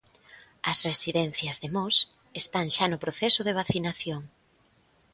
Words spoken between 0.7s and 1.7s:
As residencias de